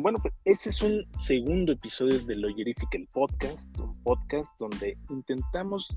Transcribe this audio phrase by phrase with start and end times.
[0.00, 5.88] Bueno, pues ese es un segundo episodio de Loyerific, el podcast, un podcast donde intentamos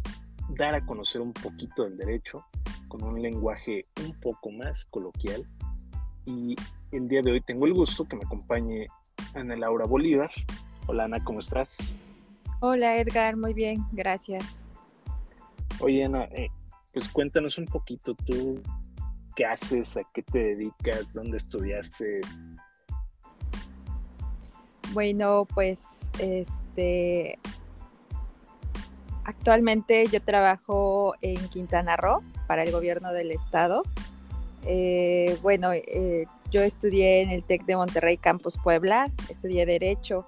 [0.57, 2.43] dar a conocer un poquito del derecho
[2.87, 5.47] con un lenguaje un poco más coloquial.
[6.25, 6.55] Y
[6.91, 8.87] el día de hoy tengo el gusto que me acompañe
[9.35, 10.31] Ana Laura Bolívar.
[10.87, 11.77] Hola Ana, ¿cómo estás?
[12.59, 14.65] Hola Edgar, muy bien, gracias.
[15.79, 16.49] Oye Ana, eh,
[16.91, 18.63] pues cuéntanos un poquito tú,
[19.35, 22.21] qué haces, a qué te dedicas, dónde estudiaste.
[24.93, 25.79] Bueno, pues
[26.19, 27.39] este
[29.23, 33.83] actualmente yo trabajo en Quintana Roo para el gobierno del estado.
[34.65, 40.27] Eh, bueno, eh, yo estudié en el TEC de Monterrey Campus Puebla, estudié Derecho.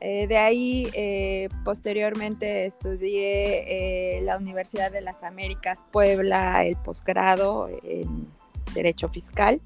[0.00, 8.28] Eh, de ahí, posteriormente, estudié la Universidad de las Américas Puebla, el posgrado en
[8.74, 9.60] Derecho Fiscal.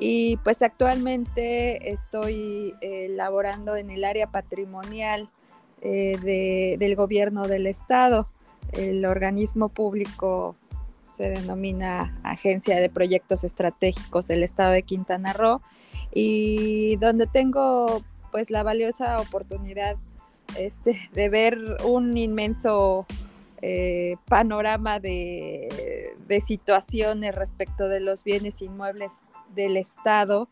[0.00, 2.74] Y pues actualmente estoy
[3.10, 5.28] laborando en el área patrimonial
[5.82, 8.28] del gobierno del Estado.
[8.72, 10.56] El organismo público
[11.10, 15.60] se denomina Agencia de Proyectos Estratégicos del Estado de Quintana Roo
[16.14, 19.96] y donde tengo pues la valiosa oportunidad
[20.56, 23.06] este, de ver un inmenso
[23.62, 25.68] eh, panorama de,
[26.46, 29.10] situaciones respecto de los bienes inmuebles
[29.54, 30.48] del Estado.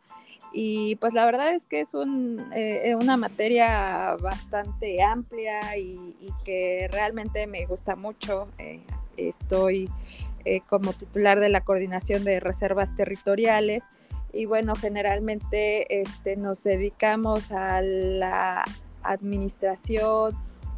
[0.52, 5.98] Y pues la verdad es que es eh, una materia bastante amplia y,
[6.44, 8.48] que realmente me gusta mucho.
[8.58, 8.80] Eh,
[9.16, 9.91] estoy
[10.44, 13.84] eh, como titular de la coordinación de reservas territoriales
[14.32, 18.64] y bueno, generalmente este, nos dedicamos a la
[19.02, 20.36] administración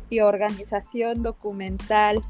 [0.09, 2.25] y organización documental,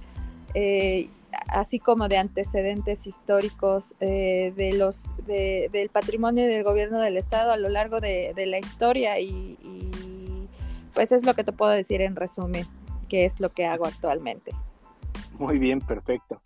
[1.49, 7.57] así como de antecedentes históricos eh, de los, del patrimonio del gobierno del Estado a
[7.57, 9.59] lo largo de, la historia y,
[10.95, 12.67] pues es lo que te puedo decir en resumen,
[13.09, 14.53] que es lo que hago actualmente.
[15.39, 16.41] Muy bien, perfecto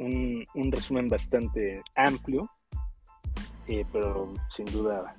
[0.00, 2.50] un, resumen bastante amplio,
[3.66, 5.16] eh, pero sin duda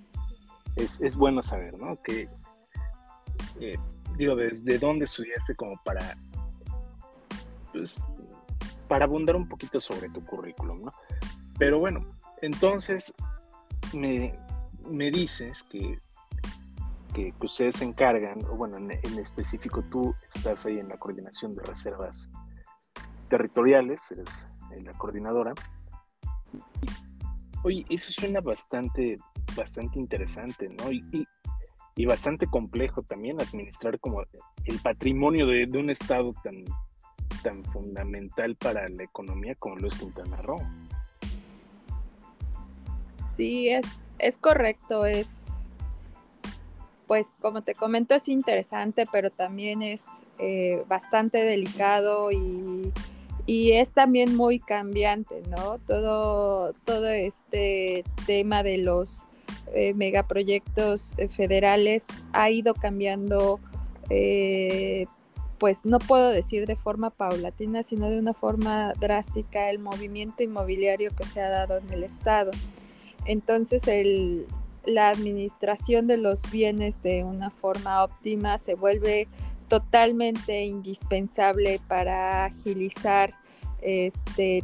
[0.76, 1.96] es, bueno saber, ¿no?
[2.04, 2.28] Que,
[3.60, 3.78] eh,
[4.18, 6.16] digo, desde dónde estudiaste como para,
[7.72, 8.04] pues,
[8.92, 10.92] para abundar un poquito sobre tu currículum, ¿no?
[11.58, 12.06] Pero bueno,
[12.42, 13.14] entonces
[13.94, 14.34] me,
[15.12, 15.98] dices que,
[17.14, 21.64] que, ustedes se encargan, o bueno, en, específico tú estás ahí en la coordinación de
[21.64, 22.30] reservas
[23.30, 25.54] territoriales, eres en la coordinadora.
[27.64, 29.16] Oye, eso suena bastante,
[29.56, 30.92] bastante interesante, ¿no?
[30.92, 31.26] Y,
[31.96, 34.22] y, bastante complejo también administrar como
[34.66, 36.66] el patrimonio de, un estado tan,
[37.42, 40.42] tan fundamental para la economía como lo es Quintana.
[43.36, 45.58] Sí, es, es correcto, es,
[47.08, 50.06] pues como te comento, es interesante, pero también es
[50.38, 52.92] eh, bastante delicado y
[53.46, 55.80] y es también muy cambiante, ¿no?
[55.80, 59.28] Todo, todo este tema de los
[59.74, 63.60] eh, megaproyectos eh, federales ha ido cambiando,
[65.62, 71.12] pues no puedo decir de forma paulatina, sino de una forma drástica el movimiento inmobiliario
[71.16, 72.50] que se ha dado en el Estado.
[73.26, 73.84] Entonces,
[74.86, 79.28] la administración de los bienes de una forma óptima se vuelve
[79.68, 83.36] totalmente indispensable para agilizar
[83.84, 84.64] este,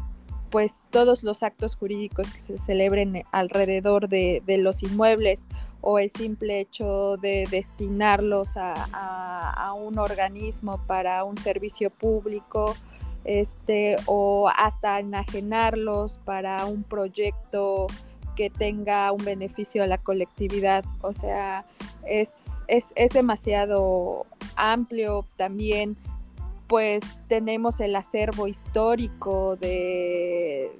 [0.50, 5.47] pues todos los actos jurídicos que se celebren alrededor de, los inmuebles
[5.81, 12.75] o el simple hecho de destinarlos a, un organismo para un servicio público
[13.24, 17.88] este, o hasta enajenarlos para un proyecto
[18.36, 20.86] que tenga un beneficio a la colectividad.
[21.02, 21.66] O sea,
[22.06, 24.25] es, es, demasiado
[24.56, 25.97] amplio también
[26.67, 30.71] pues tenemos el acervo histórico de,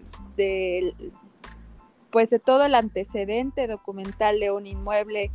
[2.12, 5.31] pues de todo el antecedente documental de un inmueble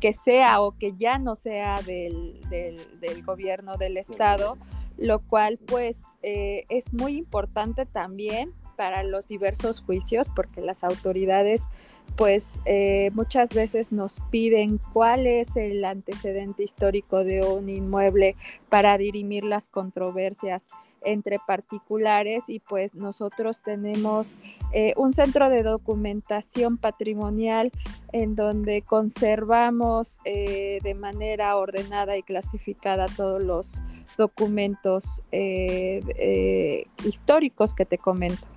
[0.00, 4.56] que sea o que ya no sea del, del, gobierno del estado,
[4.96, 11.64] lo cual pues eh, es muy importante también para los diversos juicios, porque las autoridades
[12.16, 18.36] pues eh, muchas veces nos piden cuál es el antecedente histórico de un inmueble
[18.68, 20.66] para dirimir las controversias
[21.02, 24.38] entre particulares y pues nosotros tenemos
[24.72, 27.70] eh, un centro de documentación patrimonial
[28.12, 33.82] en donde conservamos eh, de manera ordenada y clasificada todos los
[34.16, 35.22] documentos
[37.04, 38.48] históricos que te comento.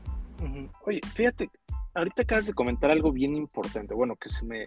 [0.85, 1.49] Oye, fíjate,
[1.93, 4.65] ahorita acabas de comentar algo bien importante, bueno, que se me,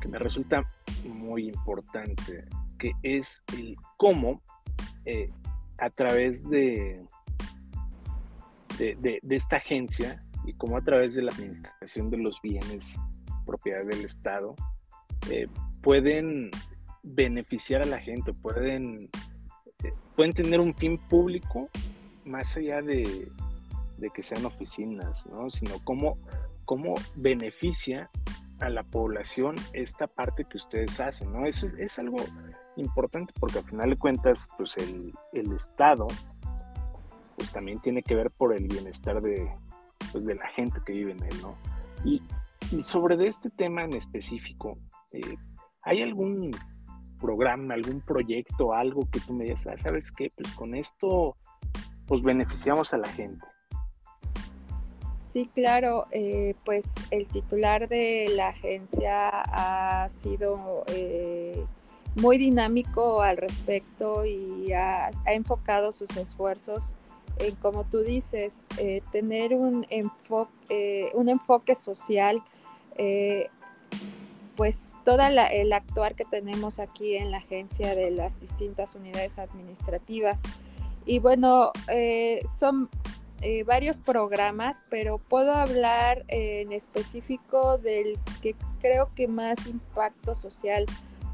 [0.00, 0.68] que me resulta
[1.04, 2.44] muy importante,
[2.78, 4.42] que es el cómo
[5.04, 5.28] eh,
[5.78, 7.04] a través de,
[8.78, 12.98] de, esta agencia y cómo a través de la administración de los bienes
[13.46, 14.54] propiedad del Estado
[15.30, 15.46] eh,
[15.82, 16.50] pueden
[17.02, 19.10] beneficiar a la gente, pueden,
[19.82, 21.68] eh, pueden tener un fin público
[22.24, 23.28] más allá de,
[24.14, 25.48] que sean oficinas, ¿no?
[25.50, 26.16] sino cómo,
[26.64, 28.10] cómo beneficia
[28.60, 31.46] a la población esta parte que ustedes hacen, ¿no?
[31.46, 32.16] Eso es, algo
[32.76, 35.12] importante porque al final de cuentas, pues el,
[35.52, 36.06] Estado,
[37.36, 39.50] pues también tiene que ver por el bienestar de,
[40.12, 41.56] pues, de la gente que vive en él, ¿no?
[42.04, 42.22] Y,
[42.82, 44.78] sobre de este tema en específico,
[45.12, 45.36] eh,
[45.82, 46.50] ¿hay algún
[47.20, 50.28] programa, algún proyecto, algo que tú me digas, ah, ¿sabes qué?
[50.36, 51.36] Pues con esto,
[52.06, 53.44] pues beneficiamos a la gente.
[55.24, 61.64] Sí, claro, eh, pues el titular de la agencia ha sido eh,
[62.14, 66.94] muy dinámico al respecto y ha, enfocado sus esfuerzos
[67.38, 72.42] en, como tú dices, eh, tener un enfoque, un enfoque social,
[74.56, 80.40] pues todo el actuar que tenemos aquí en la agencia de las distintas unidades administrativas.
[81.06, 81.72] Y bueno,
[82.56, 82.88] son
[83.44, 90.86] eh, varios programas, pero puedo hablar en específico del que creo que más impacto social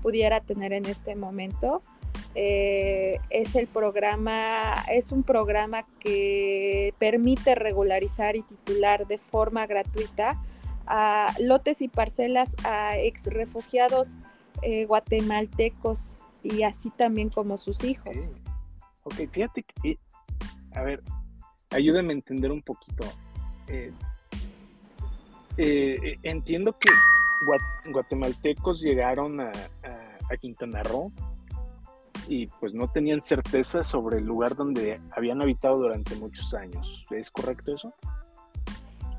[0.02, 1.82] pudiera tener en este momento.
[2.34, 10.42] Eh, es el programa, es un programa que permite regularizar y titular de forma gratuita
[10.88, 14.16] a lotes y parcelas a ex refugiados
[14.62, 18.30] eh, guatemaltecos y así también como sus hijos.
[19.04, 19.96] Ok, fíjate que,
[20.72, 21.04] a ver,
[21.70, 23.04] ayúdame a entender un poquito.
[23.68, 23.92] Eh,
[25.56, 26.90] eh, entiendo que
[27.90, 29.52] guatemaltecos llegaron a,
[30.40, 31.10] Quintana Roo
[32.28, 37.04] y pues no tenían certeza sobre el lugar donde habían habitado durante muchos años.
[37.10, 37.92] ¿Es correcto eso?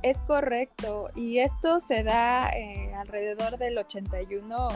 [0.01, 4.69] Es correcto, y esto se da eh, alrededor del 81,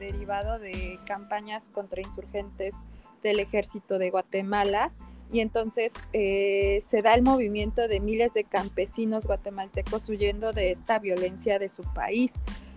[0.00, 2.74] derivado de campañas contra insurgentes
[3.22, 4.90] del ejército de Guatemala,
[5.34, 11.00] y entonces eh, se da el movimiento de miles de campesinos guatemaltecos huyendo de esta
[11.00, 12.34] violencia de su país.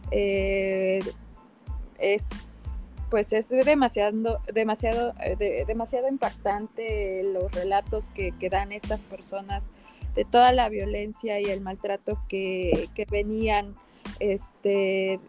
[0.09, 1.01] Eh,
[2.00, 2.24] es
[3.12, 9.69] pues es demasiado, demasiado, eh, demasiado impactante los relatos que, dan estas personas
[10.15, 13.75] de toda la violencia y el maltrato que venían
[14.19, 15.19] este,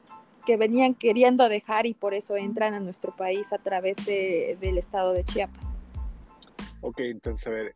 [0.47, 5.13] que venían queriendo dejar y por eso entran a nuestro país a través del estado
[5.13, 5.78] de Chiapas.
[6.81, 7.75] Ok, entonces a ver,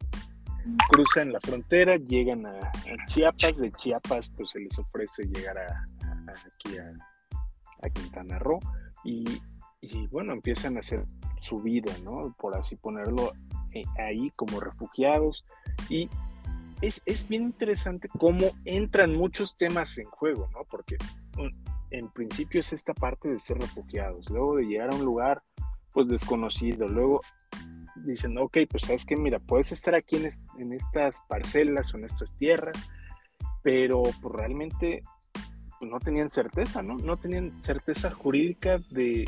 [0.90, 2.72] cruzan la frontera, llegan a,
[3.06, 5.84] Chiapas, de Chiapas pues se les ofrece llegar a,
[6.46, 8.60] aquí a, Quintana Roo
[9.04, 9.40] y,
[10.12, 11.04] bueno, empiezan a hacer
[11.40, 12.32] su vida, ¿no?
[12.38, 13.32] Por así ponerlo
[13.74, 15.44] eh, ahí como refugiados
[15.88, 16.08] y
[16.80, 20.60] es, es, bien interesante cómo entran muchos temas en juego, ¿no?
[20.70, 20.96] Porque
[21.90, 25.42] en principio es esta parte de ser refugiados, luego de llegar a un lugar
[25.92, 27.20] pues desconocido, luego
[27.96, 32.36] dicen, ok, pues sabes que, mira, puedes estar aquí en, estas parcelas o en estas
[32.36, 32.76] tierras,
[33.62, 35.02] pero pues realmente
[35.78, 36.96] pues, no tenían certeza, ¿no?
[36.96, 39.24] No tenían certeza jurídica de,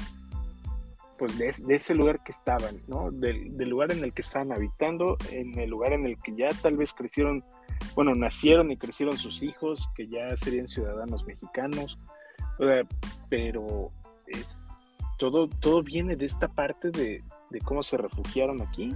[1.18, 3.11] pues, de, ese lugar que estaban, ¿no?
[3.11, 6.76] Del, lugar en el que estaban habitando, en el lugar en el que ya tal
[6.76, 7.44] vez crecieron,
[7.94, 11.99] bueno, nacieron y crecieron sus hijos, que ya serían ciudadanos mexicanos,
[13.28, 13.90] pero
[14.26, 14.68] es,
[15.18, 17.23] todo, todo viene de esta parte de,
[17.54, 18.92] de cómo se refugiaron aquí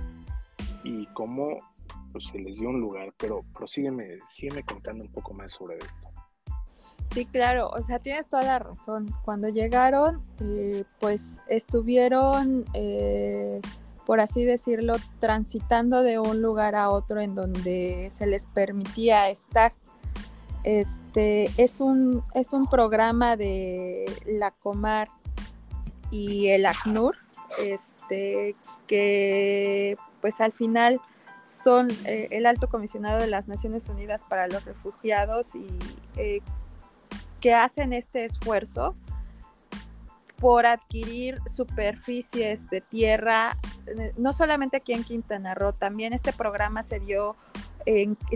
[0.83, 1.57] y cómo
[2.11, 3.15] pues, se les dio un lugar.
[3.17, 6.09] Pero prosígueme, sígueme contando un poco más sobre esto.
[7.05, 9.15] Sí, claro, o sea, tienes toda la razón.
[9.25, 13.63] Cuando llegaron, eh, pues estuvieron, eh,
[14.05, 19.73] por así decirlo, transitando de un lugar a otro en donde se les permitía estar.
[20.65, 25.09] Este es un, es un programa de la Comar
[26.11, 27.17] y el ACNUR,
[27.59, 28.55] este,
[28.87, 31.01] que pues al final
[31.49, 35.67] son eh, el alto comisionado de las Naciones Unidas para los Refugiados y
[36.17, 36.41] eh,
[37.41, 38.95] que hacen este esfuerzo
[40.39, 46.83] por adquirir superficies de tierra, eh, no solamente aquí en Quintana Roo, también este programa
[46.83, 47.37] se dio,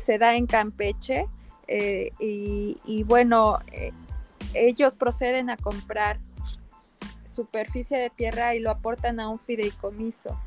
[0.01, 1.29] se da en Campeche
[1.69, 3.59] y, bueno,
[4.55, 6.19] ellos proceden a comprar
[7.33, 10.39] superficie de tierra y lo aportan a un fideicomiso.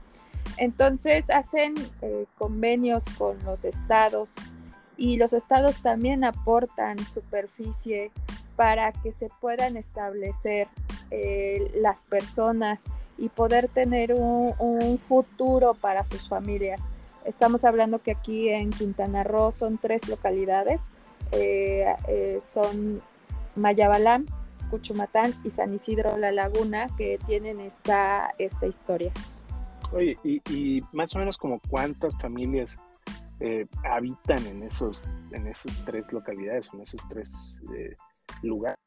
[0.57, 4.35] Entonces hacen eh, convenios con los estados
[4.97, 8.11] y los estados también aportan superficie
[8.55, 10.69] para que se puedan establecer
[11.11, 12.85] eh, las personas
[13.17, 16.81] y poder tener un, futuro para sus familias.
[17.25, 20.83] Estamos hablando que aquí en Quintana Roo son tres localidades,
[21.31, 23.01] eh, son
[23.55, 24.25] Mayabalán,
[24.69, 29.11] Cuchumatán y San Isidro La Laguna que tienen esta, esta historia.
[29.91, 32.77] Oye, y, más o menos como cuántas familias
[33.83, 37.61] habitan en esos, en esas tres localidades, en esos tres
[38.41, 38.79] lugares.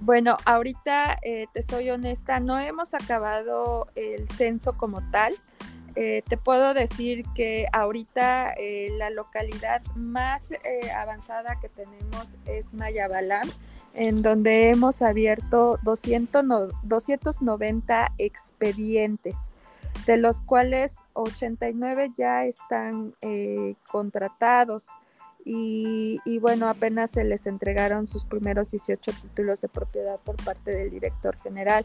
[0.00, 5.34] Bueno, ahorita eh, te soy honesta, no hemos acabado el censo como tal.
[5.96, 10.52] Eh, te puedo decir que ahorita eh, la localidad más
[10.94, 13.48] avanzada que tenemos es Mayabalán,
[13.94, 19.36] en donde hemos abierto 290 expedientes,
[20.06, 23.14] de los cuales 89 ya están
[23.90, 24.90] contratados.
[25.46, 30.90] Y, bueno, apenas se les entregaron sus primeros 18 títulos de propiedad por parte del
[30.90, 31.84] director general.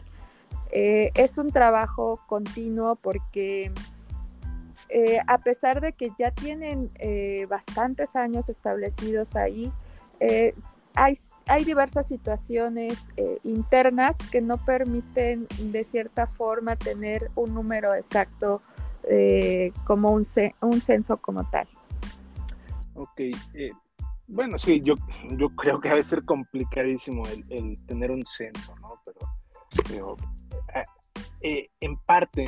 [0.72, 3.72] Eh, es un trabajo continuo porque
[4.88, 9.72] eh, a pesar de que ya tienen eh, bastantes años establecidos ahí,
[10.94, 11.16] hay,
[11.64, 18.62] diversas situaciones internas que no permiten de cierta forma tener un número exacto
[19.84, 21.66] como un, censo como tal.
[22.94, 23.20] Ok,
[23.54, 23.72] eh,
[24.32, 24.94] bueno, sí, yo,
[25.30, 29.00] yo creo que debe ser complicadísimo el, tener un censo, ¿no?
[29.88, 30.16] Pero,
[30.74, 30.84] eh,
[31.40, 32.44] eh, en parte,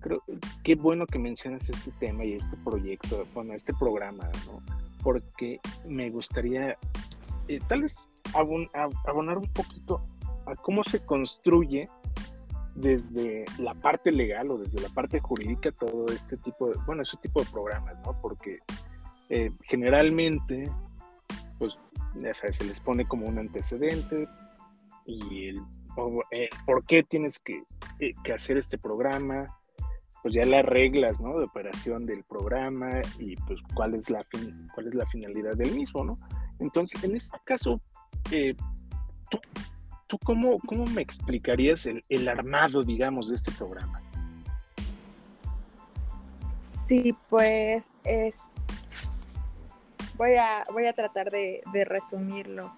[0.00, 0.22] creo
[0.64, 4.62] que bueno que mencionas este tema y este proyecto, bueno, este programa, ¿no?
[5.02, 6.78] Porque me gustaría
[7.68, 10.04] tal vez abonar un poquito
[10.46, 11.88] a cómo se construye
[12.74, 17.16] desde la parte legal o desde la parte jurídica todo este tipo de, bueno, ese
[17.16, 18.20] tipo de programas, ¿no?
[18.20, 18.58] Porque
[19.30, 20.70] eh, generalmente,
[21.58, 21.78] pues
[22.14, 24.28] ya se les pone como un antecedente
[25.06, 25.62] y el,
[26.30, 27.62] eh, por qué tienes que,
[28.00, 29.56] eh, hacer este programa,
[30.22, 31.38] pues ya las reglas ¿no?
[31.38, 34.24] de operación del programa y pues cuál es la,
[34.74, 36.16] cuál es la finalidad del mismo, ¿no?
[36.58, 37.80] Entonces, en este caso,
[39.30, 39.38] ¿tú,
[40.06, 44.00] tú cómo, cómo, me explicarías el, armado, digamos, de este programa?
[46.86, 48.38] Sí, pues es
[50.16, 52.72] voy a, voy a tratar de, resumirlo.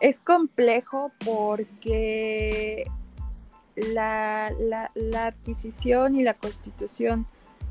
[0.00, 2.86] Es complejo porque
[3.76, 4.52] la,
[5.16, 7.26] adquisición y la constitución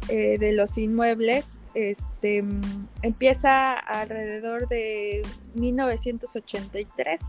[0.09, 1.45] eh, de los inmuebles
[1.75, 2.43] este,
[3.01, 5.21] empieza alrededor de
[5.53, 7.21] 1983.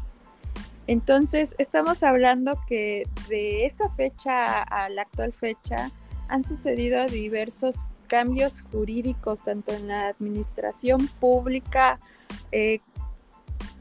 [0.86, 5.90] Entonces, estamos hablando que de esa fecha a la actual fecha
[6.28, 11.98] han sucedido diversos cambios jurídicos tanto en la administración pública
[12.52, 12.78] eh,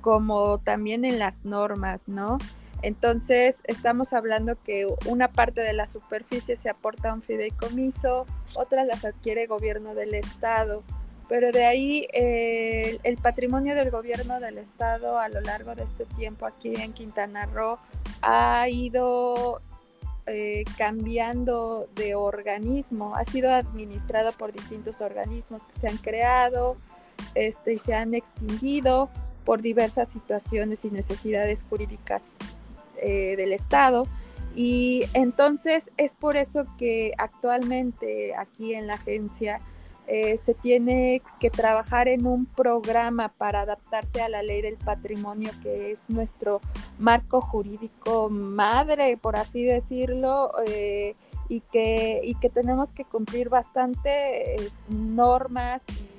[0.01, 2.39] como también en las normas, ¿no?
[2.85, 8.85] Entonces, estamos hablando que una parte de la superficie se aporta a un fideicomiso, otras
[8.85, 10.83] las adquiere el gobierno del Estado,
[11.27, 16.05] pero de ahí eh, el patrimonio del gobierno del Estado a lo largo de este
[16.05, 17.79] tiempo aquí en Quintana Roo
[18.21, 19.63] ha ido
[20.27, 26.77] eh, cambiando de organismo, ha sido administrado por distintos organismos que se han creado
[27.33, 29.09] este, y se han extinguido
[29.43, 32.25] por diversas situaciones y necesidades jurídicas
[33.01, 34.07] eh, del Estado.
[34.55, 39.59] Y entonces es por eso que actualmente aquí en la agencia
[40.07, 45.51] eh, se tiene que trabajar en un programa para adaptarse a la ley del patrimonio,
[45.63, 46.61] que es nuestro
[46.99, 51.15] marco jurídico madre, por así decirlo, eh,
[51.49, 56.15] y, que, y que tenemos que cumplir bastantes normas y,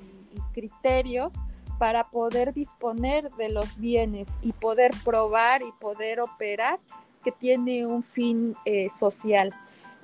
[0.53, 1.35] criterios
[1.77, 6.79] para poder disponer de los bienes y poder probar y poder operar
[7.23, 9.53] que tiene un fin eh, social.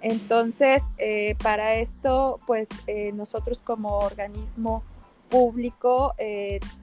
[0.02, 4.84] Entonces, eh, para esto, pues eh, nosotros como organismo
[5.30, 6.14] público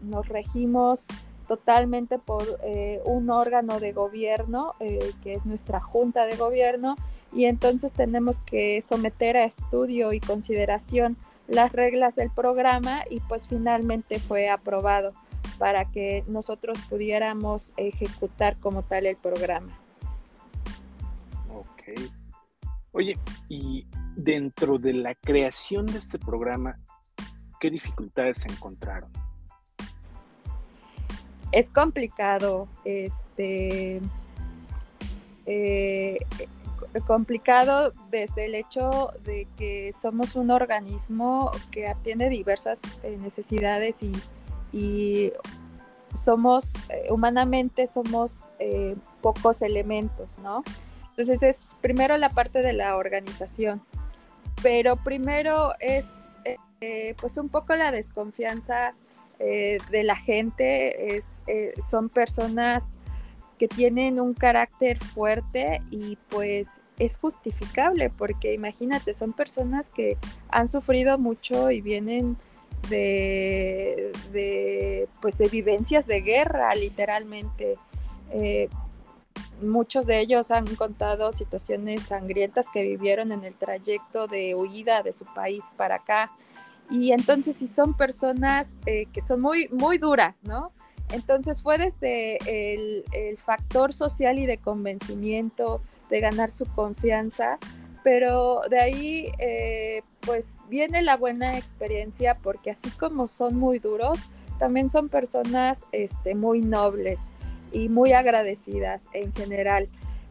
[0.02, 1.06] nos regimos
[1.46, 2.58] totalmente por
[3.04, 6.96] un órgano de gobierno, que es nuestra junta de gobierno,
[7.32, 11.16] y entonces tenemos que someter a estudio y consideración
[11.50, 15.12] las reglas del programa y pues finalmente fue aprobado
[15.58, 19.76] para que nosotros pudiéramos ejecutar como tal el programa.
[21.52, 22.00] Ok,
[22.92, 26.78] Oye, y dentro de la creación de este programa,
[27.60, 29.10] ¿qué dificultades se encontraron?
[31.52, 34.00] Es complicado, este,
[35.46, 36.18] eh,
[37.06, 45.32] complicado desde el hecho de que somos un organismo que atiende diversas eh, necesidades y,
[46.12, 46.74] somos,
[47.08, 48.52] humanamente somos
[49.20, 50.64] pocos elementos, ¿no?
[51.10, 53.80] Entonces es primero la parte de la organización,
[54.60, 56.06] pero primero es
[57.20, 58.94] pues un poco la desconfianza
[59.38, 61.42] de la gente, es,
[61.78, 62.99] son personas
[63.60, 70.16] que tienen un carácter fuerte y pues es justificable porque imagínate, son personas que
[70.48, 72.38] han sufrido mucho y vienen
[72.88, 74.12] de,
[75.20, 77.76] pues de vivencias de guerra literalmente.
[78.30, 78.70] Eh,
[79.60, 85.12] muchos de ellos han contado situaciones sangrientas que vivieron en el trayecto de huida de
[85.12, 86.32] su país para acá.
[86.90, 90.72] Y entonces si son personas eh, que son muy, muy duras, ¿no?
[91.12, 97.58] Entonces fue desde el, factor social y de convencimiento, de ganar su confianza,
[98.02, 104.28] pero de ahí eh, pues viene la buena experiencia porque así como son muy duros,
[104.58, 107.32] también son personas este, muy nobles
[107.72, 109.88] y muy agradecidas en general.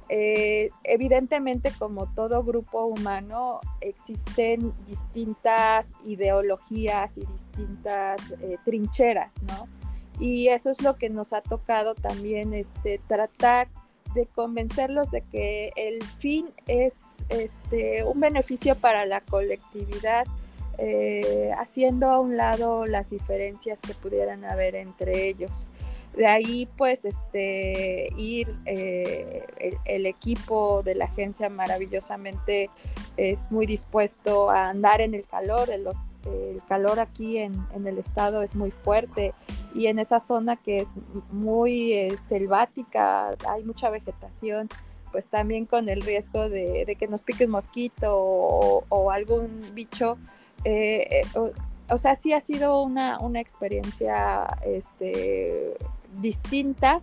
[0.09, 9.67] Eh, evidentemente, como todo grupo humano, existen distintas ideologías y distintas eh, trincheras, ¿no?
[10.19, 13.69] Y eso es lo que nos ha tocado también este, tratar
[14.13, 20.25] de convencerlos de que el fin es este, un beneficio para la colectividad,
[20.77, 25.67] eh, haciendo a un lado las diferencias que pudieran haber entre ellos.
[26.15, 29.45] De ahí, pues, este, ir eh,
[29.85, 32.69] el, equipo de la agencia maravillosamente
[33.15, 35.69] es muy dispuesto a andar en el calor.
[35.69, 35.87] El,
[36.67, 39.33] calor aquí en, el estado es muy fuerte
[39.73, 40.95] y en esa zona que es
[41.31, 44.67] muy eh, selvática, hay mucha vegetación,
[45.11, 50.17] pues también con el riesgo de, que nos pique un mosquito o, algún bicho.
[50.65, 51.21] Eh,
[51.89, 55.75] o, sea, sí ha sido una, una experiencia este,
[56.19, 57.01] distinta,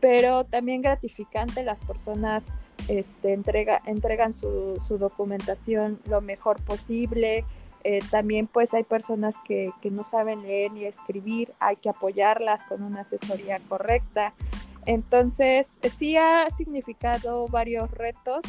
[0.00, 1.62] pero también gratificante.
[1.62, 2.52] Las personas
[2.88, 7.44] este, entrega, entregan su, documentación lo mejor posible.
[7.84, 12.82] Eh, también pues hay personas que, no saben leer ni escribir, hay que apoyarlas con
[12.82, 14.34] una asesoría correcta.
[14.86, 18.44] Entonces sí ha significado varios retos,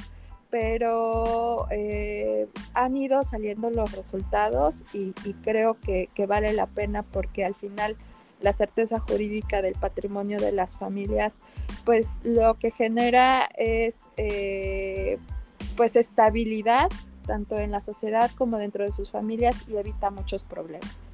[0.54, 7.56] pero eh, han ido saliendo los resultados y, creo que, vale la pena porque al
[7.56, 7.98] final
[8.39, 11.39] la certeza jurídica del patrimonio de las familias,
[11.86, 15.18] pues lo que genera es eh,
[15.76, 16.92] pues estabilidad
[17.26, 21.12] tanto en la sociedad como dentro de sus familias y evita muchos problemas.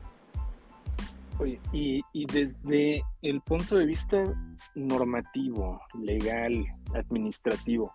[1.39, 4.34] Oye, y desde el punto de vista
[4.75, 7.93] normativo, legal, administrativo,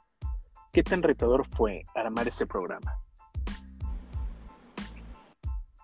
[0.74, 3.00] ¿qué tan retador fue armar este programa?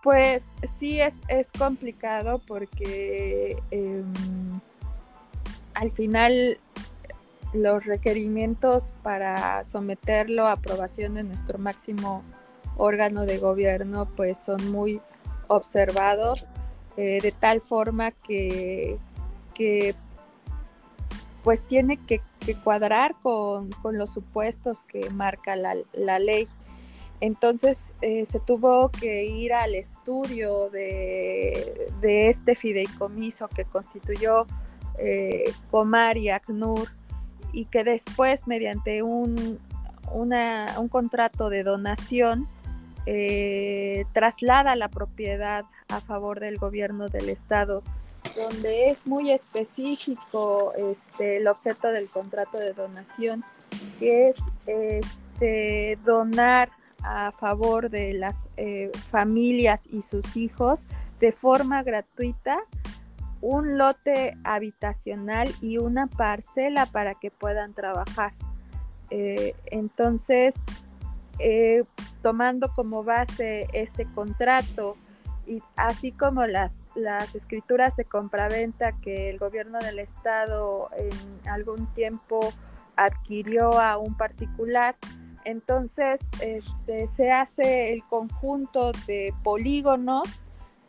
[0.02, 0.44] Pues
[0.78, 4.60] sí es, es complicado porque em,
[5.74, 6.58] al final
[7.52, 12.22] los requerimientos para someterlo a aprobación de nuestro máximo
[12.76, 15.00] órgano de gobierno pues son muy
[15.48, 16.48] observados
[16.96, 18.98] eh, de tal forma que,
[21.42, 22.20] pues tiene que,
[22.64, 26.48] cuadrar con, los supuestos que marca la, ley.
[27.20, 34.46] Entonces eh, se tuvo que ir al estudio de, este fideicomiso que constituyó
[34.98, 36.88] eh, Comar y ACNUR
[37.52, 39.58] y que después mediante un,
[40.90, 42.48] contrato de donación
[43.06, 47.82] eh, traslada la propiedad a favor del gobierno del estado
[48.36, 53.44] donde es muy específico este, el objeto del contrato de donación,
[53.98, 56.70] que es este, donar
[57.02, 60.88] a favor de las eh, familias y sus hijos
[61.18, 62.58] de forma gratuita
[63.40, 68.34] un lote habitacional y una parcela para que puedan trabajar.
[69.10, 70.56] Eh, entonces,
[71.38, 71.84] eh,
[72.22, 74.96] tomando como base este contrato
[75.46, 81.92] y así como las, las escrituras de compraventa que el gobierno del estado en algún
[81.94, 82.52] tiempo
[82.96, 84.96] adquirió a un particular,
[85.44, 90.42] entonces, este, se hace el conjunto de polígonos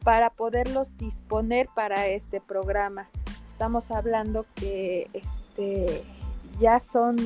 [0.03, 3.07] para poderlos disponer para este programa.
[3.45, 6.03] Estamos hablando que este,
[6.59, 7.17] ya son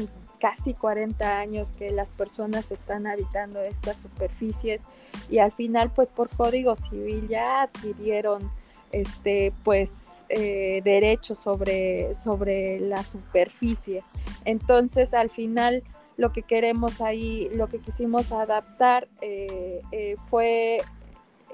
[0.46, 4.84] casi 40 años que las personas están habitando estas superficies
[5.28, 8.52] y al final pues por código civil ya adquirieron
[8.92, 14.04] este pues eh, derechos sobre, sobre la superficie.
[14.46, 15.82] Entonces al final
[16.16, 20.84] lo que queremos ahí, lo que quisimos adaptar eh, eh, fue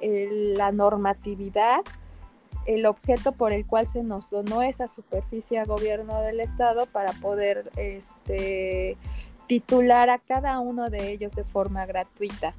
[0.01, 1.79] la normatividad
[2.65, 7.13] el objeto por el cual se nos donó esa superficie a gobierno del estado para
[7.13, 8.97] poder este,
[9.47, 12.55] titular a cada uno de ellos de forma gratuita.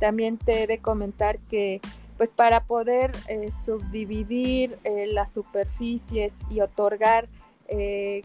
[0.00, 1.80] También te he de comentar que
[2.16, 7.28] pues para poder eh, subdividir eh, las superficies y otorgar
[7.68, 8.22] eh,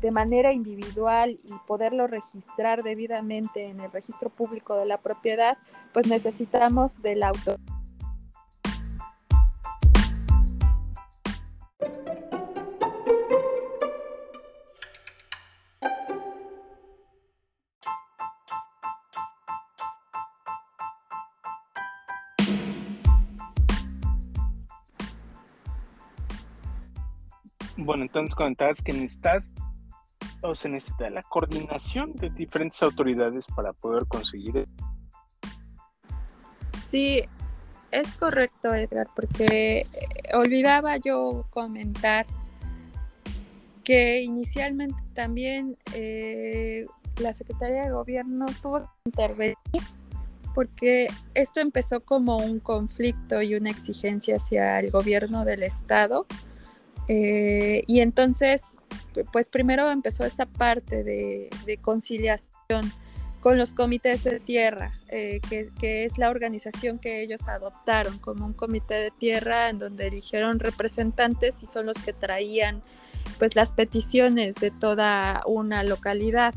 [0.00, 5.58] de manera individual y poderlo registrar debidamente en el registro público de la propiedad,
[5.92, 7.56] pues necesitamos del auto
[27.82, 29.54] Bueno, entonces comentabas que necesitas
[30.42, 34.66] o se necesita la coordinación de diferentes autoridades para poder conseguir.
[36.82, 37.22] Sí,
[37.90, 39.86] es correcto, Edgar, porque eh,
[40.34, 42.26] olvidaba yo comentar
[43.82, 46.84] que inicialmente también eh,
[47.18, 49.56] la Secretaría de Gobierno tuvo que intervenir
[50.54, 56.26] porque esto empezó como un conflicto y una exigencia hacia el gobierno del Estado
[57.12, 58.78] eh, y entonces,
[59.32, 61.50] pues primero empezó esta parte de,
[61.82, 62.92] conciliación
[63.40, 68.52] con los comités de tierra, eh, que, es la organización que ellos adoptaron como un
[68.52, 72.80] comité de tierra en donde eligieron representantes y son los que traían
[73.40, 76.54] pues las peticiones de toda una localidad.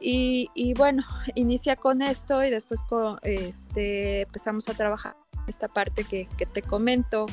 [0.00, 1.04] Y, bueno,
[1.36, 2.80] inicia con esto y después
[3.22, 7.26] este, empezamos a trabajar esta parte que, que te comento,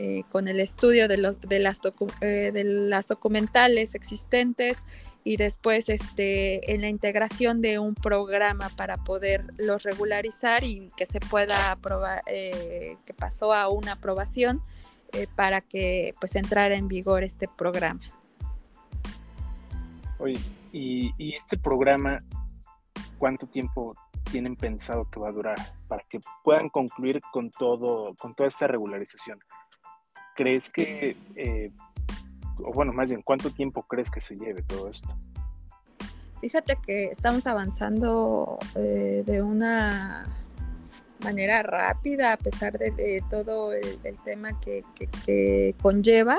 [0.00, 1.80] eh, con el estudio de, los, de, las
[2.20, 4.84] eh, de las documentales existentes
[5.24, 11.18] y después este, en la integración de un programa para poderlos regularizar y que se
[11.18, 14.60] pueda aprobar, eh, que pasó a una aprobación
[15.34, 18.00] para que pues entrara en vigor este programa.
[20.18, 20.38] Oye,
[20.72, 22.22] y, y este programa,
[23.18, 23.96] ¿cuánto tiempo
[24.30, 25.58] tienen pensado que va a durar
[25.88, 29.40] para que puedan concluir con todo, con toda esta regularización?
[30.38, 31.72] ¿Crees que, eh,
[32.58, 35.08] o bueno, más bien, cuánto tiempo crees que se lleve todo esto?
[36.40, 40.28] Fíjate que estamos avanzando eh, de una
[41.24, 44.84] manera rápida a pesar de, todo el, tema que,
[45.26, 46.38] que, conlleva.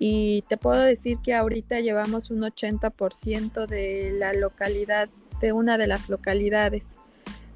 [0.00, 5.08] Y te puedo decir que ahorita llevamos un 80% de la localidad,
[5.40, 6.96] de una de las localidades.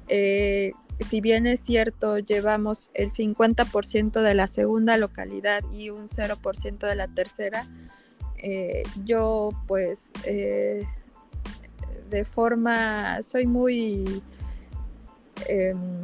[0.07, 6.77] Eh, si bien es cierto, llevamos el 50% de la segunda localidad y un 0%
[6.87, 7.67] de la tercera,
[8.37, 10.83] eh, yo pues eh,
[12.09, 14.21] de forma, soy muy,
[15.47, 16.01] em,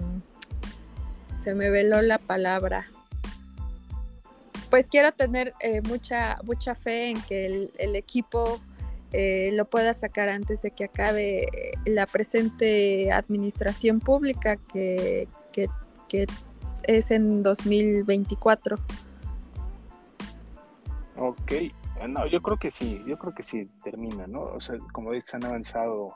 [1.38, 2.88] se me veló la palabra,
[4.70, 8.60] pues quiero tener eh, mucha, mucha fe en que el equipo
[9.12, 11.48] eh, lo pueda sacar antes de que acabe
[11.86, 15.28] la presente administración pública que,
[16.84, 18.78] es en 2024.
[21.16, 21.54] Ok,
[22.08, 24.42] no, yo creo que sí, yo creo que sí termina, ¿no?
[24.42, 26.16] O sea, como dices, han avanzado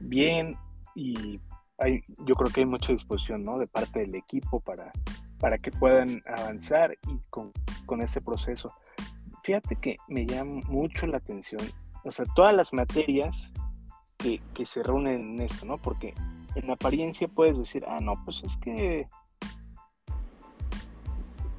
[0.00, 0.54] bien
[0.94, 1.40] y
[1.78, 3.58] hay, yo creo que hay mucha disposición, ¿no?
[3.58, 4.92] De parte del equipo para,
[5.38, 7.52] para que puedan avanzar y con,
[7.86, 8.72] con ese proceso.
[9.42, 11.60] Fíjate que me llama mucho la atención
[12.04, 13.52] o sea, todas las materias
[14.18, 15.78] que, se reúnen en esto, ¿no?
[15.78, 16.14] Porque
[16.54, 19.08] en apariencia puedes decir, ah, no, pues es que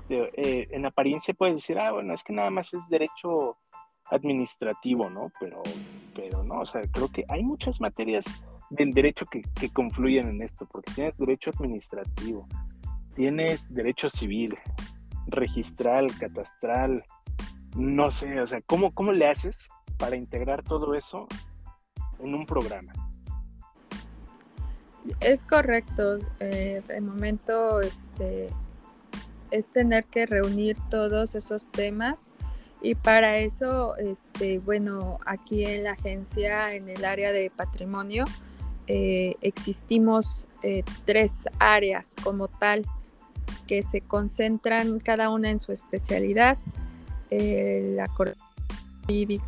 [0.09, 3.57] eh, en apariencia puedes decir, ah, bueno, es que nada más es derecho
[4.05, 5.31] administrativo, ¿no?
[5.39, 5.61] Pero,
[6.15, 8.25] pero no, o sea, creo que hay muchas materias
[8.69, 12.47] del derecho que, que confluyen en esto, porque tienes derecho administrativo,
[13.15, 14.55] tienes derecho civil,
[15.27, 17.03] registral, catastral,
[17.75, 21.27] no sé, o sea, ¿cómo, cómo le haces para integrar todo eso
[22.19, 22.93] en un programa.
[25.19, 26.17] Es correcto.
[26.39, 28.49] Eh, de momento este,
[29.51, 32.31] es tener que reunir todos esos temas
[32.81, 38.25] y para eso, este, bueno, aquí en la agencia, en el área de patrimonio,
[38.87, 42.85] eh, existimos eh, tres áreas como tal
[43.67, 46.57] que se concentran cada una en su especialidad.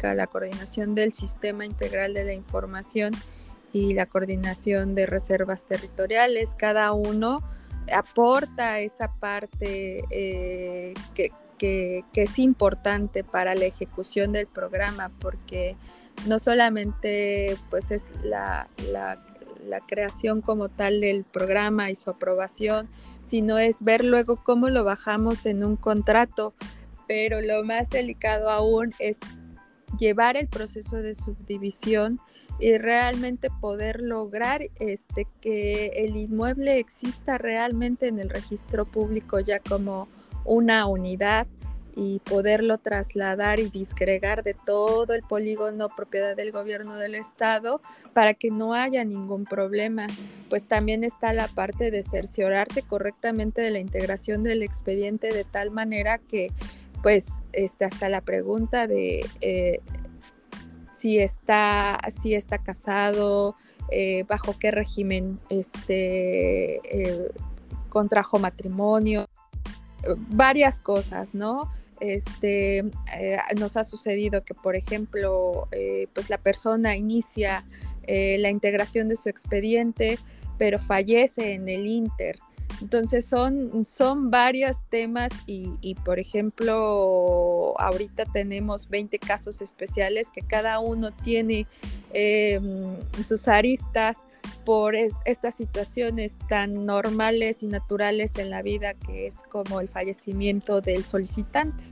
[0.02, 3.14] La coordinación del sistema integral de la información
[3.74, 6.56] y la coordinación de reservas territoriales.
[6.58, 7.40] Cada uno
[7.94, 11.32] aporta esa parte eh, que,
[12.14, 15.76] es importante para la ejecución del programa, porque
[16.28, 18.70] no solamente pues es la,
[19.66, 22.88] la creación como tal del programa y su aprobación,
[23.24, 26.54] sino es ver luego cómo lo bajamos en un contrato.
[27.08, 29.18] Pero lo más delicado aún es
[29.98, 32.20] llevar el proceso de subdivisión
[32.60, 39.60] y realmente poder lograr este, que el inmueble exista realmente en el registro público ya
[39.60, 40.08] como
[40.46, 41.48] una unidad
[41.96, 47.82] y poderlo trasladar y disgregar de todo el polígono propiedad del gobierno del estado
[48.14, 50.08] para que no haya ningún problema.
[50.50, 55.72] Pues también está la parte de cerciorarte correctamente de la integración del expediente de tal
[55.72, 56.52] manera que
[57.06, 59.80] pues este, hasta la pregunta de eh,
[60.92, 63.56] si está, si está casado,
[63.92, 67.30] eh, bajo qué régimen este, eh,
[67.90, 69.30] contrajo matrimonio,
[70.30, 71.72] varias cosas, ¿no?
[72.00, 72.84] Este,
[73.60, 75.70] nos ha sucedido que, por ejemplo,
[76.12, 77.64] pues la persona inicia
[78.08, 80.18] la integración de su expediente,
[80.58, 82.40] pero fallece en el Inter.
[82.82, 90.80] Entonces son, son varios temas y, por ejemplo, ahorita tenemos 20 casos especiales que cada
[90.80, 91.68] uno tiene
[92.14, 94.18] em, sus aristas
[94.66, 100.82] por estas situaciones tan normales y naturales en la vida que es como el fallecimiento
[100.82, 101.84] del solicitante.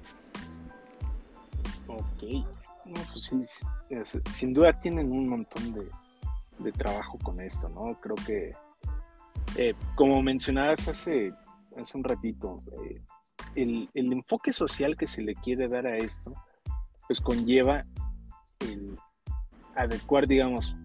[1.87, 2.45] Ok,
[3.11, 5.87] pues sí, sin duda tienen un montón de,
[6.59, 7.99] de trabajo con esto, ¿no?
[8.01, 8.53] Creo que
[9.57, 11.33] eh, como mencionabas hace,
[11.77, 13.01] hace un ratito, eh,
[13.55, 16.33] el, enfoque social que se le quiere dar a esto,
[17.07, 17.81] pues conlleva
[18.59, 18.97] el
[19.75, 20.75] adecuar, digamos,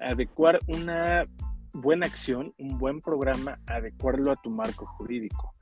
[0.00, 1.24] adecuar una
[1.72, 5.54] buena acción, un buen programa, adecuarlo a tu marco jurídico.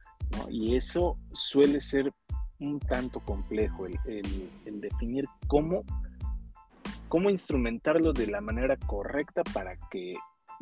[0.48, 2.12] Y eso suele ser
[2.58, 3.98] un tanto complejo, el,
[4.64, 5.82] el, definir cómo,
[7.08, 10.12] cómo instrumentarlo de la manera correcta para que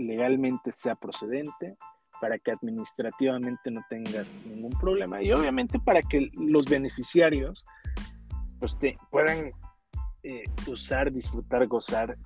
[0.00, 1.76] legalmente sea procedente,
[2.20, 7.64] para que administrativamente no tengas ningún problema y obviamente para que los beneficiarios
[8.58, 9.50] pues, te puedan
[10.22, 12.16] eh, usar, disfrutar, gozar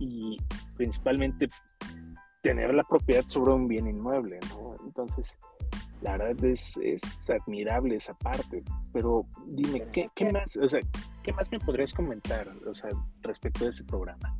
[0.00, 0.38] y
[0.76, 1.48] principalmente
[2.42, 4.74] tener la propiedad sobre un bien inmueble, ¿no?
[4.84, 5.38] Entonces,
[6.00, 10.80] la verdad es, es admirable esa parte, pero dime, ¿qué, ¿qué, más, o sea,
[11.22, 12.90] ¿qué más me podrías comentar o sea,
[13.20, 14.36] respecto de ese programa?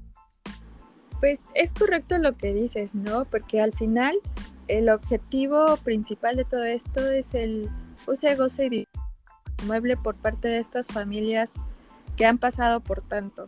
[1.23, 3.27] Pues es correcto lo que dices, ¿no?
[3.27, 4.17] Porque al final
[4.67, 7.71] el objetivo principal de todo esto es el
[8.09, 8.89] use, goce y
[9.65, 11.61] mueble por parte de estas familias
[12.17, 13.47] que han pasado por tanto.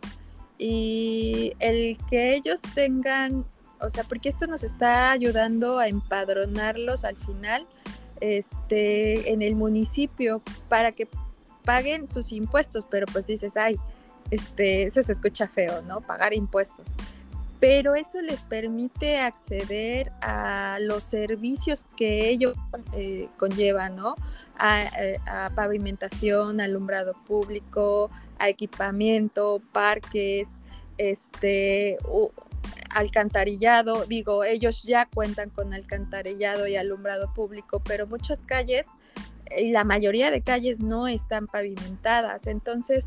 [0.57, 3.43] Y el que ellos tengan,
[3.81, 7.67] o sea, porque esto nos está ayudando a empadronarlos al final
[8.21, 11.09] este, en el municipio para que
[11.65, 13.77] paguen sus impuestos, pero pues dices, ay,
[14.31, 15.99] este, eso se escucha feo, ¿no?
[15.99, 16.95] Pagar impuestos
[17.67, 22.53] pero eso les permite acceder a los servicios que ellos
[22.93, 24.13] eh, conllevan, ¿no?
[25.01, 30.47] Eh, a, pavimentación, alumbrado público, a equipamiento, parques,
[30.99, 31.97] este,
[32.91, 34.05] alcantarillado.
[34.05, 38.85] Digo, ellos ya cuentan con alcantarillado y alumbrado público, pero muchas calles
[39.57, 42.45] y la mayoría de calles no están pavimentadas.
[42.45, 43.05] Entonces,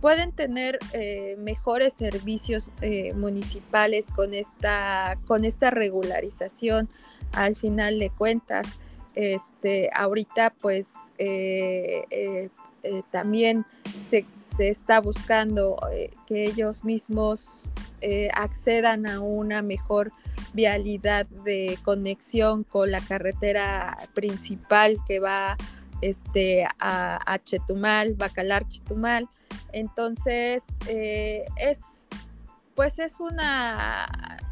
[0.00, 6.88] pueden tener eh, mejores servicios eh, municipales con esta, con esta regularización
[7.32, 8.66] al final de cuentas.
[9.14, 10.86] Este, ahorita pues
[11.18, 12.50] eh,
[13.10, 13.66] también
[14.08, 15.76] se, se, está buscando
[16.26, 17.72] que ellos mismos
[18.32, 20.12] accedan a una mejor
[20.54, 25.56] vialidad de conexión con la carretera principal que va
[26.00, 29.28] este, a, a Chetumal, Bacalar Chetumal
[29.72, 32.06] entonces, eh, es,
[32.74, 34.06] pues es una,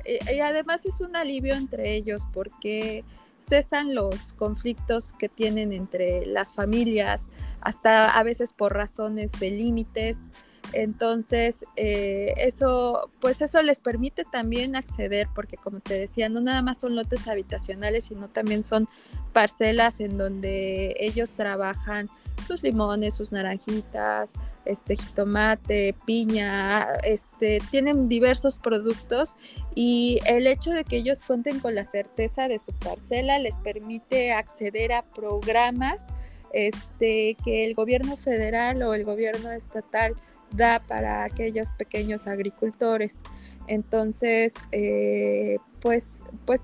[0.05, 3.05] eh, y además es un alivio entre ellos porque
[3.39, 7.29] cesan los conflictos que tienen entre las familias,
[7.61, 10.31] hasta a veces por razones de límites.
[10.73, 16.61] Entonces, eh, eso, pues eso les permite también acceder, porque como te decía, no nada
[16.63, 18.89] más son lotes habitacionales, sino también son
[19.33, 22.11] parcelas en donde ellos trabajan
[22.43, 24.33] sus limones, sus naranjitas,
[24.65, 29.37] este jitomate, piña, este tienen diversos productos
[29.75, 34.33] y el hecho de que ellos cuenten con la certeza de su parcela les permite
[34.33, 36.09] acceder a programas
[36.53, 40.15] este que el gobierno federal o el gobierno estatal
[40.53, 43.23] da para aquellos pequeños agricultores.
[43.67, 46.63] Entonces, eh, pues, pues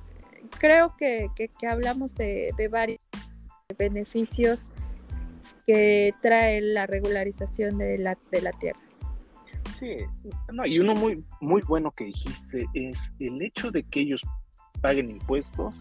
[0.59, 1.29] creo que,
[1.69, 3.01] hablamos de, de varios
[3.77, 4.73] beneficios
[5.67, 8.81] que trae la regularización de la, de la tierra.
[9.79, 9.97] Sí,
[10.53, 14.23] no, y uno muy, muy bueno que dijiste es el hecho de que ellos
[14.81, 15.75] paguen impuestos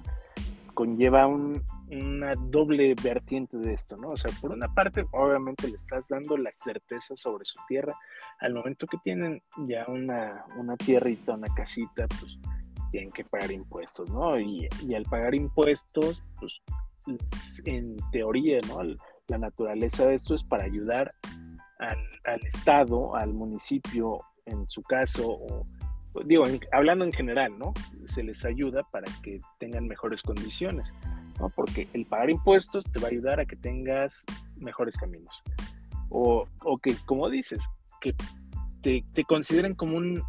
[0.74, 4.12] conlleva un, una doble vertiente de esto, ¿no?
[4.12, 7.96] O sea, por una parte, obviamente le estás dando la certeza sobre su tierra.
[8.40, 12.40] Al momento que tienen ya una, una tierrita, una casita, pues
[12.92, 14.40] tienen que pagar impuestos, ¿no?
[14.40, 16.62] Y, al pagar impuestos, pues
[17.66, 18.80] en teoría, ¿no?
[19.32, 21.14] La naturaleza de esto es para ayudar
[21.80, 25.66] al, Estado, al municipio, en su caso, o
[26.26, 27.74] digo, hablando en general, ¿no?
[28.08, 30.94] Se les ayuda para que tengan mejores condiciones.
[31.56, 34.26] Porque el pagar impuestos te va a ayudar a que tengas
[34.58, 35.42] mejores caminos.
[36.10, 36.46] O,
[36.84, 37.64] que, como dices,
[38.02, 38.14] que
[38.82, 40.22] te, consideren como un,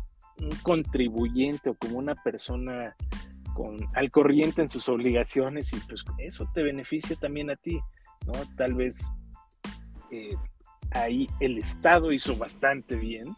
[0.63, 2.95] contribuyente o como una persona
[3.55, 7.81] con, al corriente en sus obligaciones y pues eso te beneficia también a ti,
[8.27, 8.33] ¿no?
[8.57, 9.13] Tal vez
[10.11, 10.37] eh,
[10.93, 13.37] ahí el Estado hizo bastante bien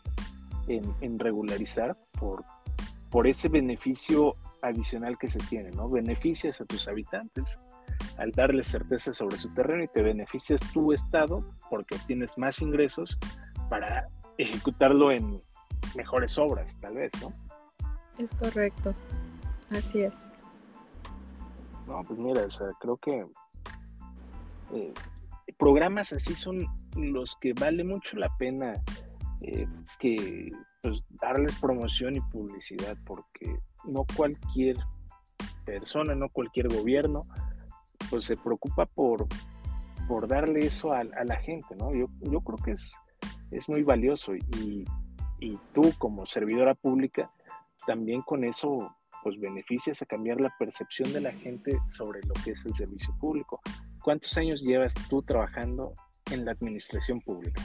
[0.68, 2.44] en, regularizar por,
[3.10, 5.88] por ese beneficio adicional que se tiene, ¿no?
[5.88, 7.58] Beneficias a tus habitantes
[8.18, 13.18] al darles certeza sobre su terreno y te beneficias tu estado porque obtienes más ingresos
[13.68, 15.42] para ejecutarlo en
[15.94, 17.32] mejores obras, tal vez, ¿no?
[18.18, 18.94] Es correcto,
[19.70, 20.28] así es.
[21.86, 23.26] No, pues mira, o sea, creo que
[24.74, 24.92] eh,
[25.58, 28.82] programas así son los que vale mucho la pena
[29.42, 29.66] eh,
[29.98, 30.50] que
[30.82, 34.76] pues, darles promoción y publicidad, porque no cualquier
[35.64, 37.22] persona, no cualquier gobierno,
[38.10, 39.26] pues se preocupa por,
[40.08, 41.92] por darle eso a, la gente, ¿no?
[41.92, 42.94] Yo, yo creo que es,
[43.50, 44.84] es muy valioso y,
[45.40, 47.30] y tú como servidora pública
[47.86, 52.50] también con eso pues beneficias a cambiar la percepción de la gente sobre lo que
[52.50, 53.60] es el servicio público.
[54.04, 55.94] ¿Cuántos años llevas tú trabajando
[56.30, 57.62] en la administración pública?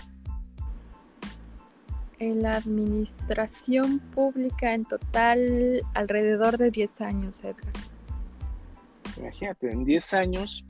[2.18, 7.74] En la administración pública en total alrededor de 10 años, Edgar.
[9.18, 10.64] Imagínate, en 10 años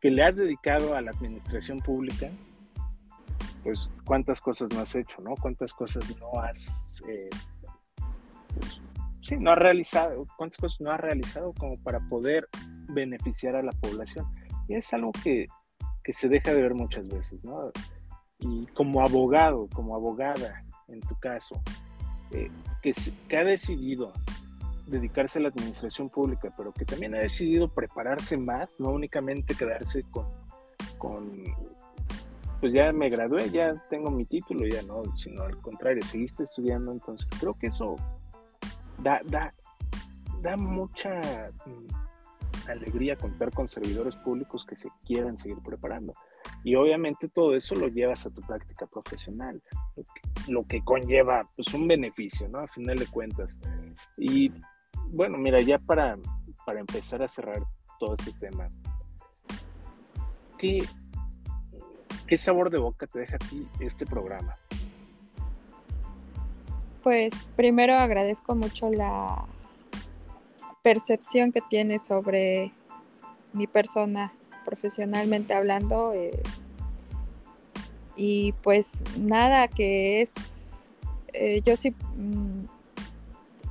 [0.00, 2.30] que le has dedicado a la administración pública,
[3.64, 5.34] pues cuántas cosas no has hecho, ¿no?
[5.34, 7.28] Cuántas cosas no has, eh,
[8.54, 8.80] pues,
[9.20, 12.48] sí, no has realizado, cuántas cosas no has realizado como para poder
[12.88, 14.26] beneficiar a la población.
[14.68, 15.46] Y es algo que,
[16.04, 17.72] que se deja de ver muchas veces, ¿no?
[18.42, 21.60] y como abogado, como abogada, en tu caso,
[22.30, 22.50] eh,
[22.82, 22.92] que,
[23.28, 24.12] que, ha decidido
[24.86, 30.02] dedicarse a la administración pública, pero que también ha decidido prepararse más, no únicamente quedarse
[30.10, 30.26] con,
[30.98, 31.44] con
[32.60, 36.92] pues ya me gradué, ya tengo mi título, ya no, sino al contrario, seguiste estudiando,
[36.92, 37.96] entonces creo que eso
[38.98, 39.52] da, da,
[40.42, 41.50] da mucha
[42.68, 46.12] alegría contar con servidores públicos que se quieran seguir preparando.
[46.64, 49.62] Y obviamente todo eso lo llevas a tu práctica profesional,
[50.48, 52.60] lo que, conlleva pues un beneficio, ¿no?
[52.60, 53.58] A final de cuentas.
[54.16, 54.52] Y
[55.08, 56.18] bueno, mira, ya para,
[56.66, 57.62] para empezar a cerrar
[57.98, 58.68] todo este tema,
[60.58, 60.84] ¿qué,
[62.26, 64.56] ¿qué sabor de boca te deja a ti este programa?
[67.02, 69.44] Pues primero agradezco mucho la
[70.82, 72.72] percepción que tienes sobre
[73.52, 76.12] mi persona profesionalmente hablando.
[76.12, 76.42] Eh,
[78.16, 80.32] y pues nada, que es,
[81.32, 82.64] eh, yo sí mm,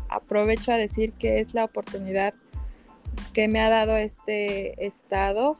[0.10, 2.34] aprovecho a decir que es la oportunidad
[3.34, 5.58] que me ha dado este estado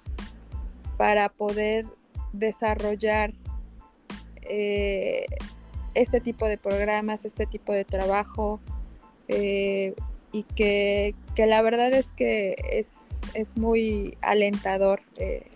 [0.98, 1.86] para poder
[2.34, 3.34] desarrollar
[4.44, 5.26] eh,
[5.94, 8.60] este tipo de programas, este tipo de trabajo
[10.32, 15.48] y que, la verdad es que es, muy alentador eh,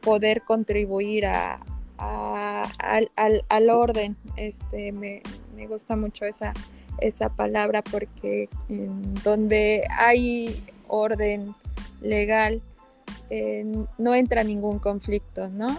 [0.00, 1.60] poder contribuir a,
[1.98, 4.16] al, orden.
[4.36, 5.22] Este, me,
[5.68, 6.54] gusta mucho esa,
[7.00, 8.48] esa palabra porque
[9.22, 11.54] donde hay orden
[12.00, 12.62] legal
[13.28, 13.64] eh,
[13.98, 15.78] no entra ningún conflicto, ¿no?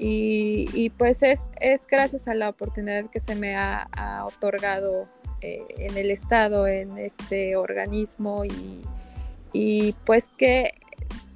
[0.00, 3.88] Y, pues es, es gracias a la oportunidad que se me ha
[4.24, 5.08] otorgado
[5.40, 10.70] eh, en el Estado, en este organismo y, pues que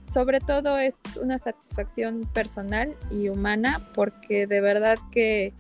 [0.09, 5.55] sobre todo es una satisfacción personal y humana porque de verdad que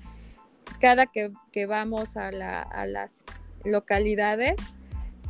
[0.80, 3.24] cada que, vamos a, las
[3.64, 4.56] localidades,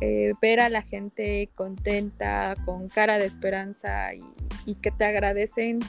[0.01, 5.79] eh, ver a la gente contenta, con cara de esperanza y, que te agradecen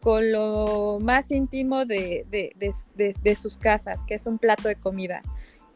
[0.00, 2.26] con lo más íntimo de,
[3.40, 5.22] sus casas, que es un plato de comida.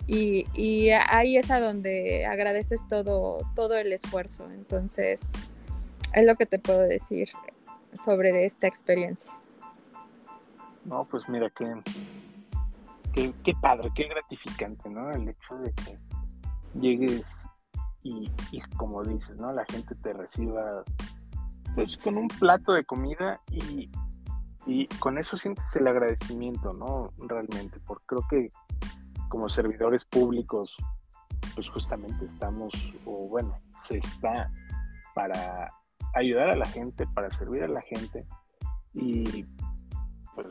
[0.06, 4.50] Y, ahí es a donde agradeces todo, todo el esfuerzo.
[4.50, 5.32] Entonces,
[6.12, 7.28] es lo que te puedo decir
[7.92, 9.30] sobre esta experiencia.
[10.84, 15.10] No, pues mira, qué, qué, padre, qué gratificante, ¿no?
[15.10, 15.98] El hecho de que
[16.74, 17.46] llegues
[18.02, 18.30] y,
[18.76, 19.52] como dices, ¿no?
[19.52, 20.82] La gente te reciba
[21.74, 23.88] pues con un plato de comida y,
[24.66, 27.12] y con eso sientes el agradecimiento, ¿no?
[27.18, 28.50] Realmente, porque creo que
[29.32, 30.76] como servidores públicos,
[31.54, 32.70] pues justamente estamos,
[33.06, 34.52] o bueno, se está
[35.14, 35.72] para
[36.14, 38.26] ayudar a la gente, para servir a la gente
[38.92, 39.46] y
[40.34, 40.48] pues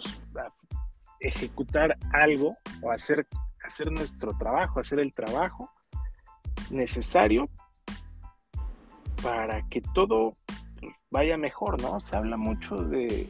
[1.20, 3.28] ejecutar algo o hacer,
[3.64, 5.70] hacer nuestro trabajo, hacer el trabajo
[6.72, 7.52] necesario
[9.22, 10.34] para que todo
[11.12, 12.00] vaya mejor, ¿no?
[12.00, 13.30] Se habla mucho de,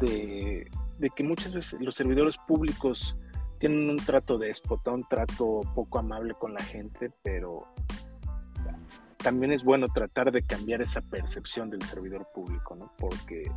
[0.00, 3.14] de, de que muchas veces los servidores públicos
[3.58, 7.66] tienen un trato déspota, un trato poco amable con la gente, pero
[9.18, 12.92] también es bueno tratar de cambiar esa percepción del servidor público, ¿no?
[12.96, 13.50] Porque,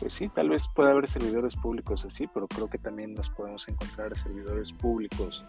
[0.00, 3.66] pues sí, tal vez pueda haber servidores públicos así, pero creo que también nos podemos
[3.68, 5.44] encontrar servidores públicos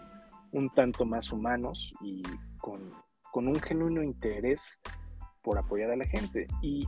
[0.52, 2.22] un tanto más humanos y
[2.58, 2.92] con,
[3.34, 4.80] un genuino interés
[5.42, 6.46] por apoyar a la gente.
[6.62, 6.86] Y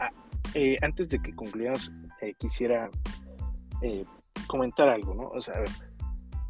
[0.00, 0.10] ah,
[0.54, 2.90] eh, antes de que concluyamos, eh, quisiera
[3.82, 4.04] eh,
[4.46, 5.28] comentar algo, ¿no?
[5.28, 5.54] O sea,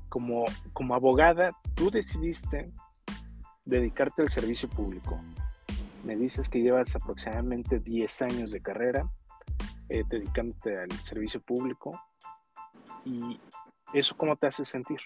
[0.09, 2.71] como, como abogada, tú decidiste
[3.65, 5.21] dedicarte al servicio público.
[6.05, 9.11] Me dices que llevas aproximadamente 10 años de carrera
[9.89, 12.01] eh, dedicándote al servicio público.
[13.05, 13.41] ¿Y
[13.93, 15.01] eso cómo te hace sentir?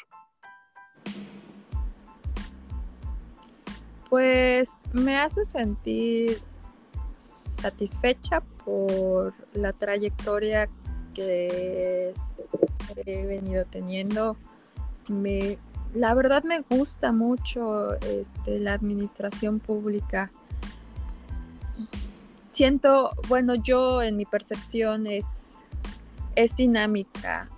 [4.08, 6.42] Pues me hace sentir
[7.16, 10.68] satisfecha por la trayectoria
[11.14, 12.14] que
[12.96, 14.36] he venido teniendo.
[15.08, 15.58] Me,
[15.94, 20.30] la verdad me gusta mucho este, la administración pública.
[22.50, 25.56] Siento, bueno, yo en mi percepción es,
[26.36, 27.48] es dinámica,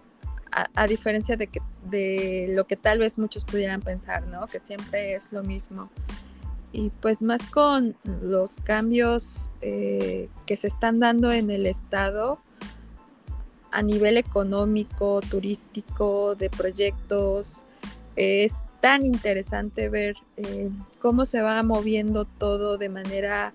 [0.74, 4.46] a, diferencia de, que, de lo que tal vez muchos pudieran pensar, ¿no?
[4.46, 5.90] Que siempre es lo mismo.
[6.72, 12.38] Y pues más con los cambios eh, que se están dando en el Estado,
[13.72, 17.62] a nivel económico, turístico, de proyectos.
[18.16, 20.70] Es tan interesante ver eh,
[21.00, 23.54] cómo se va moviendo todo de manera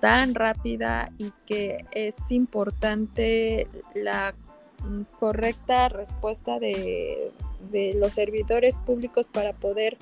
[0.00, 4.34] tan rápida y que es importante la
[5.18, 7.32] correcta respuesta de,
[7.96, 9.98] los servidores públicos para poder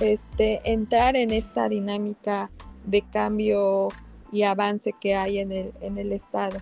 [0.00, 2.50] este, entrar en esta dinámica
[2.84, 3.88] de cambio
[4.30, 6.60] y avance que hay en el, en el Estado.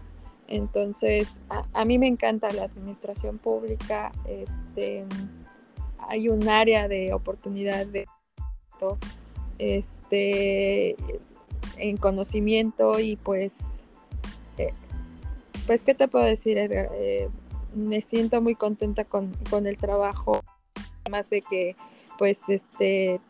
[0.50, 4.12] Entonces, a, mí me encanta la administración pública.
[4.26, 5.06] Este,
[6.08, 8.06] hay un área de oportunidad de
[9.58, 10.96] este,
[11.76, 13.84] en conocimiento y pues,
[14.58, 14.72] eh,
[15.66, 16.88] pues, ¿qué te puedo decir, Edgar?
[16.94, 17.28] Eh,
[17.74, 20.40] me siento muy contenta con, con, el trabajo,
[21.04, 21.76] además de que,
[22.18, 23.20] pues, este,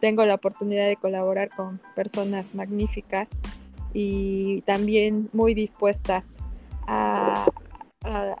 [0.00, 3.30] tengo la oportunidad de colaborar con personas magníficas
[3.92, 6.38] y también muy dispuestas
[6.86, 7.46] a,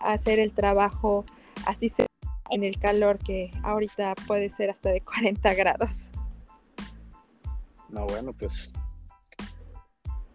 [0.00, 1.24] hacer el trabajo
[1.66, 2.06] así se
[2.50, 6.10] en el calor que ahorita puede ser hasta de 40 grados.
[7.88, 8.70] No, bueno, pues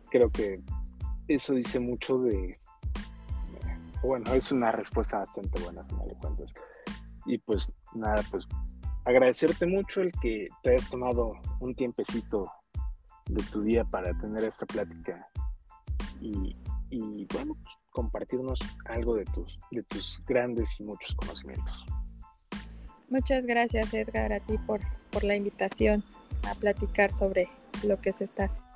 [0.09, 0.61] creo que
[1.27, 2.59] eso dice mucho de,
[4.03, 6.53] bueno, es una respuesta bastante buena, a final de cuentas.
[7.25, 8.45] Y pues nada, pues
[9.05, 12.51] agradecerte mucho el que te hayas tomado un tiempecito
[13.27, 15.27] de tu día para tener esta plática.
[16.19, 16.55] Y,
[16.89, 17.55] y bueno,
[17.91, 21.85] compartirnos algo de tus, de tus grandes y muchos conocimientos.
[23.09, 24.81] Muchas gracias Edgar a ti por,
[25.11, 26.03] por la invitación
[26.49, 27.47] a platicar sobre
[27.83, 28.71] lo que se está haciendo.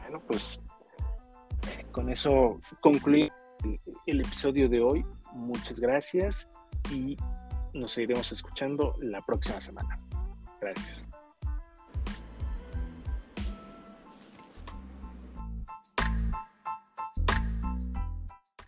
[0.00, 0.60] Bueno, pues
[1.92, 3.30] con eso concluye
[4.06, 5.04] el episodio de hoy.
[5.32, 6.50] Muchas gracias
[6.90, 7.16] y
[7.74, 9.98] nos seguiremos escuchando la próxima semana.
[10.60, 11.07] Gracias.